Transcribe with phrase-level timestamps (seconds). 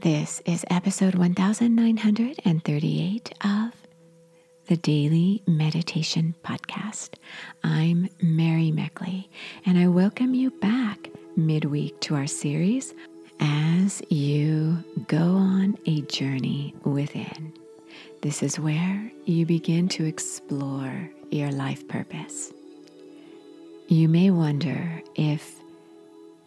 [0.00, 3.72] This is episode 1938 of
[4.66, 7.16] the Daily Meditation Podcast.
[7.62, 9.28] I'm Mary Meckley,
[9.66, 12.94] and I welcome you back midweek to our series
[13.40, 17.52] as you go on a journey within.
[18.22, 22.54] This is where you begin to explore your life purpose.
[23.88, 25.60] You may wonder if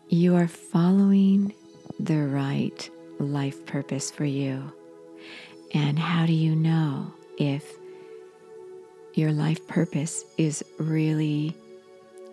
[0.10, 1.54] you are following
[2.00, 2.90] the right
[3.24, 4.72] life purpose for you?
[5.74, 7.66] And how do you know if
[9.14, 11.56] your life purpose is really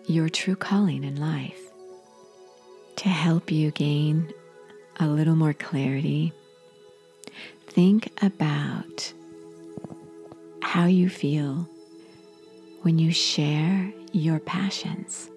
[0.07, 1.59] your true calling in life?
[2.97, 4.31] To help you gain
[4.99, 6.33] a little more clarity,
[7.67, 9.11] think about
[10.61, 11.67] how you feel
[12.83, 15.29] when you share your passions.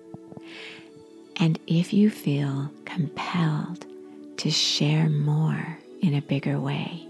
[1.37, 3.87] And if you feel compelled
[4.39, 7.07] to share more in a bigger way.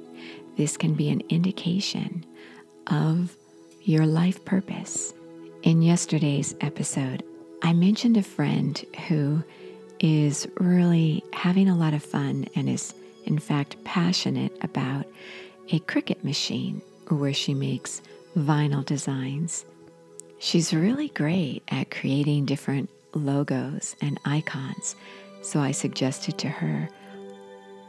[0.56, 2.24] This can be an indication
[2.86, 3.34] of
[3.82, 5.12] your life purpose.
[5.62, 7.22] In yesterday's episode,
[7.62, 9.42] I mentioned a friend who
[10.00, 12.94] is really having a lot of fun and is,
[13.24, 15.06] in fact, passionate about
[15.70, 18.02] a Cricut machine where she makes
[18.36, 19.64] vinyl designs.
[20.38, 24.94] She's really great at creating different logos and icons,
[25.42, 26.88] so I suggested to her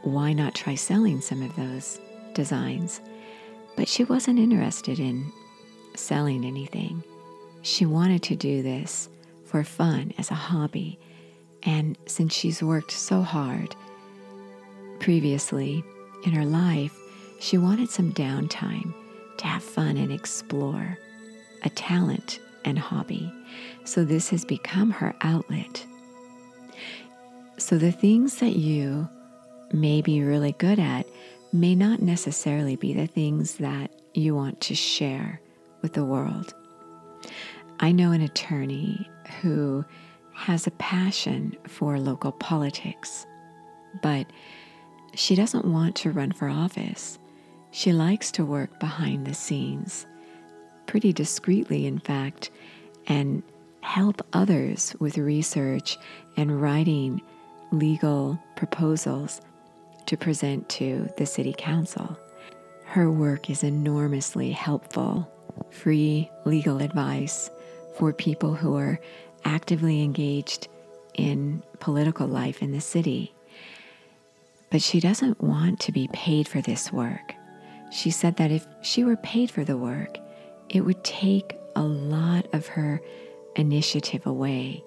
[0.06, 2.00] why not try selling some of those
[2.34, 3.00] designs?
[3.76, 5.32] But she wasn't interested in
[5.94, 7.02] selling anything.
[7.62, 9.08] She wanted to do this
[9.44, 10.98] for fun as a hobby.
[11.62, 13.74] And since she's worked so hard
[15.00, 15.84] previously
[16.24, 16.96] in her life,
[17.40, 18.94] she wanted some downtime
[19.38, 20.96] to have fun and explore
[21.64, 23.32] a talent and hobby.
[23.84, 25.84] So this has become her outlet.
[27.58, 29.08] So the things that you
[29.72, 31.06] may be really good at
[31.52, 35.40] may not necessarily be the things that you want to share
[35.82, 36.54] with the world.
[37.80, 39.08] I know an attorney
[39.40, 39.84] who
[40.34, 43.26] has a passion for local politics,
[44.02, 44.26] but
[45.14, 47.18] she doesn't want to run for office.
[47.70, 50.06] She likes to work behind the scenes,
[50.86, 52.50] pretty discreetly, in fact,
[53.06, 53.42] and
[53.80, 55.98] help others with research
[56.36, 57.22] and writing
[57.72, 59.40] legal proposals
[60.06, 62.18] to present to the City Council.
[62.84, 65.30] Her work is enormously helpful,
[65.70, 67.50] free legal advice
[67.98, 69.00] for people who are
[69.44, 70.68] actively engaged
[71.14, 73.34] in political life in the city.
[74.70, 77.34] But she doesn't want to be paid for this work.
[77.90, 80.18] She said that if she were paid for the work,
[80.68, 83.00] it would take a lot of her
[83.54, 84.82] initiative away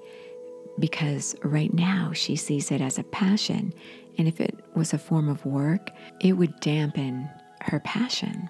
[0.80, 3.74] because right now she sees it as a passion
[4.20, 7.30] and if it was a form of work, it would dampen
[7.62, 8.50] her passion.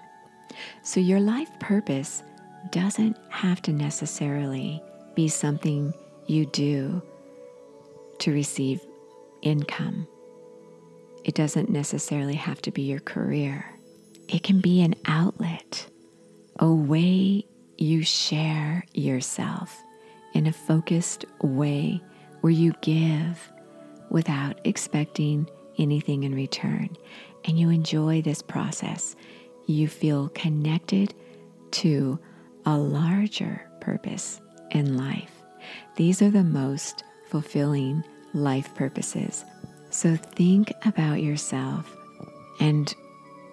[0.82, 2.24] So your life purpose
[2.72, 4.82] doesn't have to necessarily
[5.14, 5.94] be something
[6.26, 7.00] you do
[8.18, 8.80] to receive
[9.42, 10.08] income.
[11.24, 13.64] It doesn't necessarily have to be your career.
[14.28, 15.86] It can be an outlet,
[16.58, 17.44] a way
[17.78, 19.80] you share yourself
[20.34, 22.02] in a focused way
[22.40, 23.52] where you give
[24.10, 25.48] without expecting
[25.78, 26.96] anything in return,
[27.44, 29.16] and you enjoy this process,
[29.66, 31.14] you feel connected
[31.72, 32.18] to
[32.66, 35.32] a larger purpose in life.
[35.96, 38.04] These are the most fulfilling
[38.34, 39.44] life purposes.
[39.90, 41.96] So think about yourself
[42.60, 42.94] and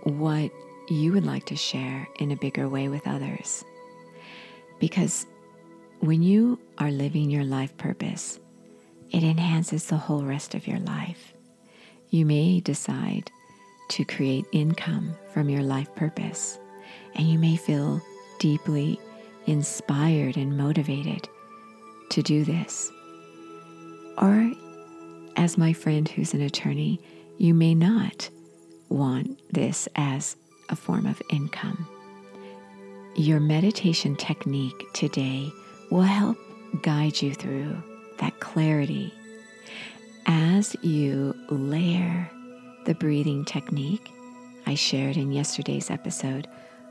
[0.03, 0.51] what
[0.89, 3.63] you would like to share in a bigger way with others.
[4.79, 5.25] Because
[5.99, 8.39] when you are living your life purpose,
[9.11, 11.33] it enhances the whole rest of your life.
[12.09, 13.31] You may decide
[13.89, 16.57] to create income from your life purpose,
[17.15, 18.01] and you may feel
[18.39, 18.99] deeply
[19.45, 21.27] inspired and motivated
[22.11, 22.91] to do this.
[24.17, 24.51] Or,
[25.35, 26.99] as my friend who's an attorney,
[27.37, 28.29] you may not
[28.89, 30.35] want this as
[30.69, 31.87] a form of income.
[33.15, 35.51] Your meditation technique today
[35.91, 36.37] will help
[36.81, 37.75] guide you through
[38.19, 39.13] that clarity
[40.27, 42.29] as you layer
[42.85, 44.11] the breathing technique
[44.65, 46.47] I shared in yesterday's episode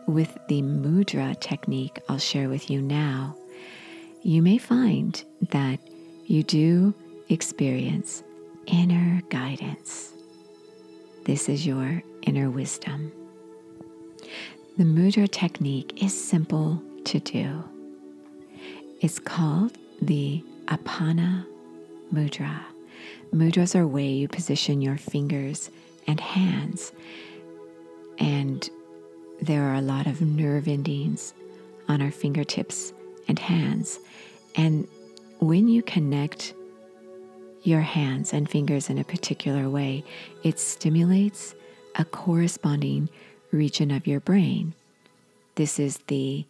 [0.06, 3.36] with the mudra technique I'll share with you now,
[4.22, 5.78] you may find that
[6.26, 6.94] you do
[7.28, 8.22] experience
[8.66, 10.12] inner guidance.
[11.24, 13.12] This is your inner wisdom.
[14.78, 17.64] The mudra technique is simple to do.
[19.00, 21.46] It's called the Apana
[22.12, 22.75] Mudra.
[23.32, 25.70] Mudras are way you position your fingers
[26.06, 26.92] and hands.
[28.18, 28.68] And
[29.40, 31.34] there are a lot of nerve endings
[31.88, 32.92] on our fingertips
[33.28, 33.98] and hands.
[34.54, 34.88] And
[35.40, 36.54] when you connect
[37.62, 40.04] your hands and fingers in a particular way,
[40.42, 41.54] it stimulates
[41.96, 43.08] a corresponding
[43.50, 44.72] region of your brain.
[45.56, 46.44] This is the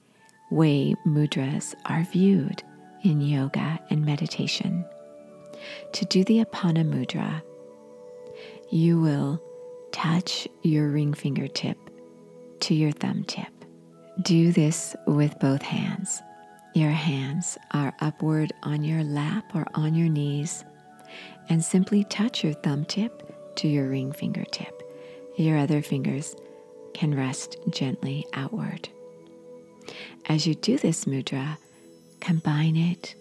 [0.51, 2.63] way mudras are viewed
[3.03, 4.85] in yoga and meditation.
[5.93, 7.43] To do the Apana Mudra,
[8.71, 9.43] you will
[9.93, 11.79] touch your ring fingertip
[12.61, 13.47] to your thumb tip.
[14.23, 16.23] Do this with both hands.
[16.75, 20.65] Your hands are upward on your lap or on your knees,
[21.49, 24.83] and simply touch your thumb tip to your ring fingertip.
[25.37, 26.35] Your other fingers
[26.93, 28.89] can rest gently outward.
[30.27, 31.57] As you do this mudra,
[32.21, 33.15] combine it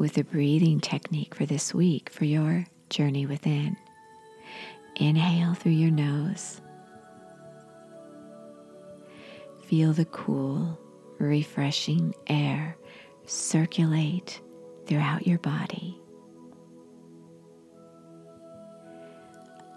[0.00, 3.76] with the breathing technique for this week for your journey within.
[4.96, 6.62] Inhale through your nose.
[9.66, 10.78] Feel the cool,
[11.18, 12.78] refreshing air
[13.26, 14.40] circulate
[14.86, 16.00] throughout your body.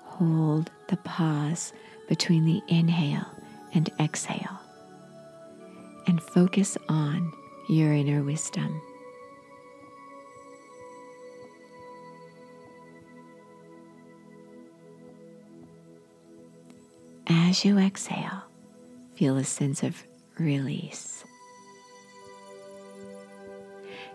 [0.03, 1.73] Hold the pause
[2.07, 3.27] between the inhale
[3.73, 4.61] and exhale
[6.07, 7.33] and focus on
[7.67, 8.81] your inner wisdom.
[17.53, 18.41] As you exhale,
[19.13, 20.03] feel a sense of
[20.39, 21.23] release.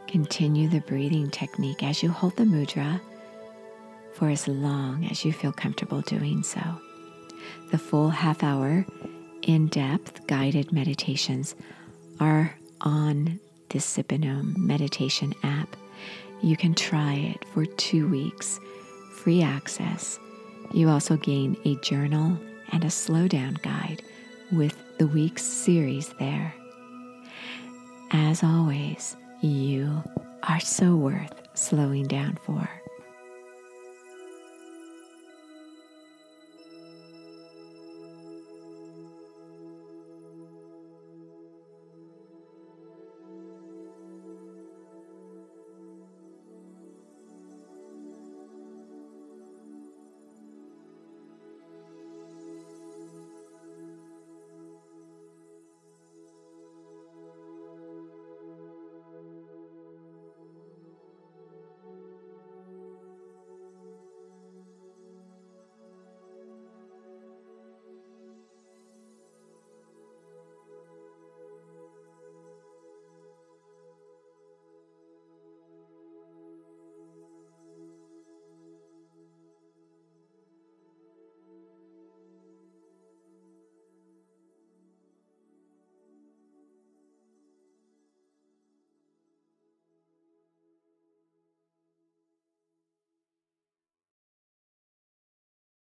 [0.09, 3.01] Continue the breathing technique as you hold the mudra
[4.15, 6.61] for as long as you feel comfortable doing so.
[7.71, 8.85] The full half hour
[9.43, 11.55] in depth guided meditations
[12.19, 13.39] are on
[13.69, 15.77] the Sip and Om meditation app.
[16.43, 18.59] You can try it for two weeks,
[19.15, 20.19] free access.
[20.75, 22.37] You also gain a journal
[22.73, 24.03] and a slowdown guide
[24.53, 26.55] with the week's series there.
[28.11, 30.03] As always, you
[30.43, 32.69] are so worth slowing down for.